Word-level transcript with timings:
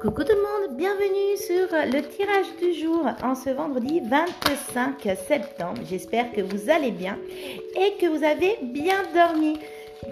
Coucou 0.00 0.22
tout 0.22 0.32
le 0.32 0.66
monde, 0.68 0.76
bienvenue 0.76 1.36
sur 1.36 1.66
le 1.72 2.00
tirage 2.02 2.46
du 2.62 2.72
jour 2.72 3.04
en 3.20 3.34
ce 3.34 3.50
vendredi 3.50 4.00
25 4.08 5.02
septembre. 5.26 5.80
J'espère 5.90 6.30
que 6.30 6.40
vous 6.40 6.70
allez 6.70 6.92
bien 6.92 7.18
et 7.74 8.00
que 8.00 8.06
vous 8.06 8.22
avez 8.22 8.58
bien 8.62 8.94
dormi. 9.12 9.54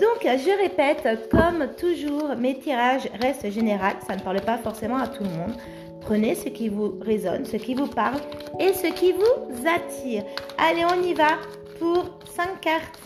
Donc 0.01 0.23
je 0.25 0.61
répète, 0.61 1.31
comme 1.31 1.69
toujours, 1.77 2.35
mes 2.37 2.59
tirages 2.59 3.09
restent 3.21 3.49
généraux, 3.49 3.97
ça 4.05 4.17
ne 4.17 4.23
parle 4.23 4.41
pas 4.41 4.59
forcément 4.59 4.99
à 4.99 5.07
tout 5.07 5.23
le 5.23 5.31
monde. 5.31 5.55
Prenez 6.01 6.35
ce 6.35 6.49
qui 6.49 6.69
vous 6.69 6.99
résonne, 7.01 7.45
ce 7.45 7.57
qui 7.57 7.75
vous 7.75 7.87
parle 7.87 8.19
et 8.59 8.73
ce 8.73 8.89
qui 8.89 9.13
vous 9.13 9.69
attire. 9.69 10.25
Allez, 10.59 10.85
on 10.85 11.01
y 11.01 11.15
va 11.15 11.39
pour 11.79 12.19
5 12.35 12.61
cartes. 12.61 12.99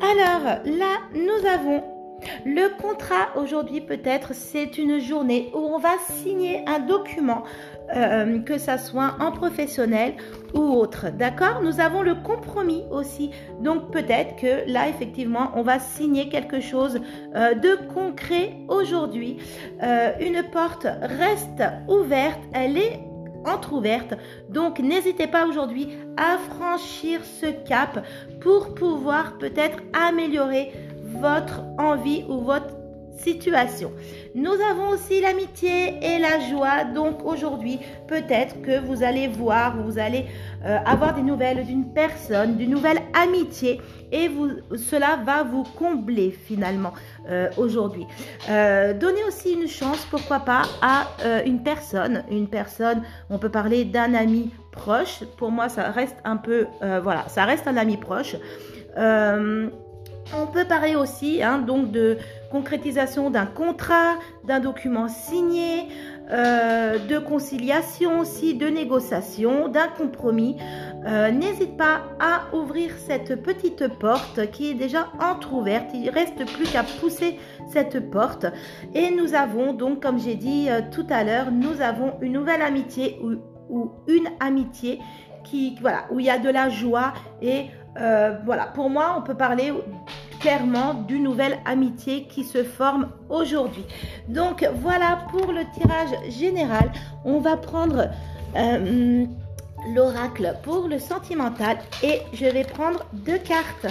Alors 0.00 0.60
là, 0.64 1.00
nous 1.14 1.48
avons 1.48 1.82
le 2.44 2.68
contrat 2.80 3.28
aujourd'hui 3.36 3.80
peut-être 3.80 4.34
c'est 4.34 4.78
une 4.78 5.00
journée 5.00 5.50
où 5.54 5.58
on 5.58 5.78
va 5.78 5.96
signer 6.08 6.64
un 6.66 6.80
document, 6.80 7.42
euh, 7.94 8.40
que 8.40 8.58
ça 8.58 8.78
soit 8.78 9.16
en 9.20 9.32
professionnel 9.32 10.14
ou 10.54 10.60
autre. 10.60 11.06
D'accord? 11.10 11.60
Nous 11.62 11.80
avons 11.80 12.02
le 12.02 12.14
compromis 12.14 12.84
aussi. 12.90 13.30
Donc 13.60 13.90
peut-être 13.90 14.36
que 14.36 14.70
là 14.70 14.88
effectivement 14.88 15.52
on 15.54 15.62
va 15.62 15.78
signer 15.78 16.28
quelque 16.28 16.60
chose 16.60 17.00
euh, 17.34 17.54
de 17.54 17.76
concret 17.92 18.54
aujourd'hui. 18.68 19.38
Euh, 19.82 20.12
une 20.20 20.42
porte 20.50 20.86
reste 21.02 21.62
ouverte, 21.88 22.40
elle 22.54 22.78
est 22.78 23.00
entrouverte. 23.44 24.14
Donc 24.48 24.78
n'hésitez 24.78 25.26
pas 25.26 25.46
aujourd'hui 25.46 25.88
à 26.16 26.38
franchir 26.38 27.20
ce 27.24 27.46
cap 27.66 28.04
pour 28.40 28.74
pouvoir 28.74 29.38
peut-être 29.38 29.78
améliorer 29.92 30.72
votre 31.18 31.62
envie 31.78 32.24
ou 32.28 32.40
votre 32.40 32.74
situation. 33.22 33.92
Nous 34.34 34.52
avons 34.70 34.88
aussi 34.88 35.20
l'amitié 35.20 35.98
et 36.02 36.18
la 36.18 36.40
joie. 36.50 36.84
Donc 36.84 37.24
aujourd'hui, 37.24 37.78
peut-être 38.08 38.62
que 38.62 38.80
vous 38.80 39.02
allez 39.02 39.28
voir, 39.28 39.76
vous 39.76 39.98
allez 39.98 40.26
euh, 40.64 40.78
avoir 40.84 41.14
des 41.14 41.22
nouvelles 41.22 41.64
d'une 41.64 41.92
personne, 41.92 42.56
d'une 42.56 42.70
nouvelle 42.70 43.00
amitié 43.14 43.80
et 44.10 44.28
vous, 44.28 44.50
cela 44.76 45.18
va 45.24 45.42
vous 45.42 45.64
combler 45.78 46.30
finalement 46.30 46.92
euh, 47.28 47.48
aujourd'hui. 47.56 48.06
Euh, 48.50 48.92
donnez 48.92 49.24
aussi 49.24 49.52
une 49.52 49.68
chance, 49.68 50.06
pourquoi 50.10 50.40
pas, 50.40 50.62
à 50.80 51.06
une 51.44 51.62
personne. 51.62 52.24
Une 52.30 52.48
personne, 52.48 53.02
on 53.30 53.38
peut 53.38 53.50
parler 53.50 53.84
d'un 53.84 54.14
ami 54.14 54.50
proche. 54.72 55.22
Pour 55.36 55.50
moi, 55.50 55.68
ça 55.68 55.90
reste 55.90 56.16
un 56.24 56.36
peu, 56.36 56.66
voilà, 56.80 57.24
ça 57.28 57.44
reste 57.44 57.66
un 57.66 57.76
ami 57.76 57.96
proche. 57.96 58.36
On 60.34 60.46
peut 60.46 60.64
parler 60.64 60.96
aussi 60.96 61.42
hein, 61.42 61.58
donc 61.58 61.90
de 61.90 62.16
concrétisation 62.50 63.30
d'un 63.30 63.46
contrat, 63.46 64.14
d'un 64.44 64.60
document 64.60 65.08
signé, 65.08 65.88
euh, 66.30 66.98
de 66.98 67.18
conciliation 67.18 68.20
aussi, 68.20 68.54
de 68.54 68.66
négociation, 68.68 69.68
d'un 69.68 69.88
compromis. 69.88 70.56
Euh, 71.06 71.30
n'hésite 71.30 71.76
pas 71.76 72.02
à 72.20 72.54
ouvrir 72.54 72.92
cette 72.96 73.42
petite 73.42 73.88
porte 73.98 74.50
qui 74.52 74.70
est 74.70 74.74
déjà 74.74 75.08
entr'ouverte. 75.20 75.90
Il 75.92 76.08
reste 76.08 76.46
plus 76.54 76.70
qu'à 76.70 76.84
pousser 77.00 77.38
cette 77.68 78.10
porte. 78.10 78.46
Et 78.94 79.10
nous 79.10 79.34
avons 79.34 79.74
donc, 79.74 80.02
comme 80.02 80.18
j'ai 80.18 80.36
dit 80.36 80.70
euh, 80.70 80.80
tout 80.90 81.06
à 81.10 81.24
l'heure, 81.24 81.50
nous 81.50 81.82
avons 81.82 82.14
une 82.22 82.32
nouvelle 82.32 82.62
amitié 82.62 83.18
ou, 83.22 83.32
ou 83.68 83.90
une 84.06 84.28
amitié 84.40 85.00
qui, 85.44 85.76
voilà, 85.80 86.04
où 86.10 86.20
il 86.20 86.26
y 86.26 86.30
a 86.30 86.38
de 86.38 86.48
la 86.48 86.68
joie 86.68 87.12
et 87.40 87.66
voilà, 87.96 88.66
pour 88.74 88.90
moi, 88.90 89.16
on 89.18 89.22
peut 89.22 89.34
parler 89.34 89.72
clairement 90.42 90.94
d'une 90.94 91.22
nouvelle 91.22 91.60
amitié 91.64 92.24
qui 92.24 92.42
se 92.42 92.64
forme 92.64 93.08
aujourd'hui. 93.30 93.84
Donc 94.28 94.68
voilà 94.80 95.24
pour 95.30 95.52
le 95.52 95.62
tirage 95.72 96.10
général. 96.30 96.90
On 97.24 97.38
va 97.38 97.56
prendre 97.56 98.08
euh, 98.56 99.24
l'oracle 99.94 100.56
pour 100.64 100.88
le 100.88 100.98
sentimental 100.98 101.78
et 102.02 102.22
je 102.32 102.46
vais 102.46 102.64
prendre 102.64 103.06
deux 103.12 103.38
cartes 103.38 103.86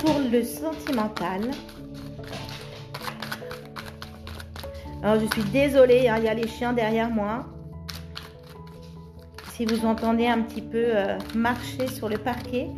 pour 0.00 0.18
le 0.18 0.42
sentimental. 0.42 1.42
Alors 5.04 5.20
je 5.20 5.26
suis 5.32 5.48
désolée, 5.50 6.08
hein, 6.08 6.16
il 6.18 6.24
y 6.24 6.28
a 6.28 6.34
les 6.34 6.48
chiens 6.48 6.72
derrière 6.72 7.08
moi. 7.08 7.46
Si 9.52 9.64
vous 9.64 9.86
entendez 9.86 10.26
un 10.26 10.42
petit 10.42 10.62
peu 10.62 10.86
euh, 10.86 11.18
marcher 11.36 11.86
sur 11.86 12.08
le 12.08 12.18
parquet. 12.18 12.68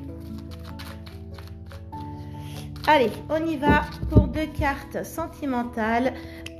Allez, 2.86 3.10
on 3.30 3.46
y 3.46 3.56
va 3.56 3.84
pour 4.10 4.28
deux 4.28 4.46
cartes 4.58 5.04
sentimentales. 5.04 6.12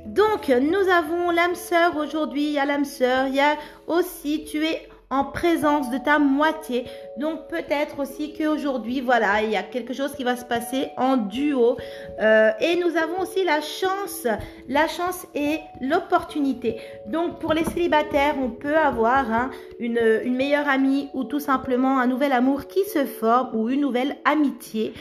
Donc, 0.07 0.49
nous 0.49 0.89
avons 0.89 1.29
l'âme 1.29 1.53
sœur 1.53 1.97
aujourd'hui. 1.97 2.47
Il 2.47 2.53
y 2.53 2.57
a 2.57 2.65
l'âme 2.65 2.83
sœur. 2.83 3.27
Il 3.27 3.35
y 3.35 3.39
a 3.39 3.57
aussi 3.85 4.43
tu 4.43 4.65
es 4.65 4.89
en 5.11 5.25
présence 5.25 5.91
de 5.91 5.99
ta 5.99 6.17
moitié. 6.17 6.85
Donc 7.17 7.47
peut-être 7.47 7.99
aussi 7.99 8.33
qu'aujourd'hui, 8.33 8.99
voilà, 8.99 9.41
il 9.41 9.49
y 9.49 9.55
a 9.55 9.63
quelque 9.63 9.93
chose 9.93 10.13
qui 10.15 10.23
va 10.23 10.35
se 10.35 10.43
passer 10.43 10.89
en 10.97 11.15
duo. 11.15 11.77
Euh, 12.19 12.51
et 12.59 12.75
nous 12.75 12.97
avons 12.97 13.21
aussi 13.21 13.43
la 13.45 13.61
chance, 13.61 14.27
la 14.67 14.87
chance 14.87 15.25
et 15.33 15.59
l'opportunité. 15.79 16.77
Donc 17.07 17.39
pour 17.39 17.53
les 17.53 17.63
célibataires, 17.63 18.35
on 18.37 18.49
peut 18.49 18.75
avoir 18.77 19.31
hein, 19.31 19.49
une, 19.79 19.95
meilleure 20.35 20.67
amie 20.67 21.09
ou 21.13 21.23
tout 21.23 21.39
simplement 21.39 21.99
un 21.99 22.07
nouvel 22.07 22.33
amour 22.33 22.67
qui 22.67 22.83
se 22.83 23.05
forme 23.05 23.55
ou 23.55 23.69
une 23.69 23.81
nouvelle 23.81 24.17
amitié. 24.25 24.93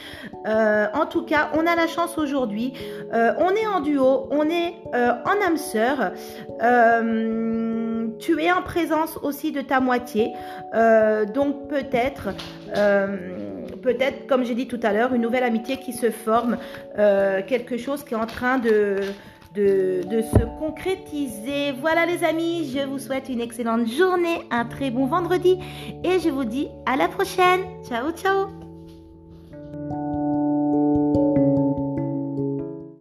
Euh, 0.47 0.87
en 0.95 1.07
tout 1.07 1.25
cas, 1.25 1.51
on 1.55 1.67
a 1.67 1.75
la 1.75 1.89
chance 1.89 2.17
aujourd'hui. 2.17 2.73
Euh, 3.13 3.33
on 3.39 3.51
est 3.51 3.67
en 3.67 3.81
duo, 3.81 4.29
on 4.31 4.49
est 4.49 4.75
en 4.93 5.47
âme 5.47 5.57
sœur 5.57 6.13
tu 8.21 8.41
es 8.41 8.53
en 8.53 8.63
présence 8.63 9.19
aussi 9.23 9.51
de 9.51 9.61
ta 9.61 9.81
moitié. 9.81 10.33
Donc 11.35 11.69
peut-être, 12.04 12.28
euh, 12.76 13.66
peut-être, 13.82 14.26
comme 14.26 14.44
j'ai 14.44 14.54
dit 14.54 14.66
tout 14.66 14.81
à 14.82 14.92
l'heure, 14.92 15.15
une 15.15 15.22
nouvelle 15.22 15.44
amitié 15.44 15.78
qui 15.78 15.92
se 15.92 16.10
forme, 16.10 16.59
euh, 16.98 17.42
quelque 17.47 17.76
chose 17.76 18.04
qui 18.04 18.15
est 18.15 18.16
en 18.16 18.26
train 18.26 18.59
de, 18.59 18.98
se 19.54 20.59
concrétiser. 20.59 21.72
Voilà 21.81 22.06
les 22.06 22.25
amis, 22.25 22.72
je 22.75 22.84
vous 22.84 22.98
souhaite 22.98 23.28
une 23.28 23.41
excellente 23.41 23.87
journée, 23.87 24.41
un 24.50 24.65
très 24.65 24.91
bon 24.91 25.06
vendredi 25.06 25.59
et 26.03 26.19
je 26.19 26.28
vous 26.28 26.44
dis 26.44 26.69
à 26.87 26.97
la 26.97 27.09
prochaine. 27.09 27.60
Ciao, 27.88 28.10
ciao 28.12 28.64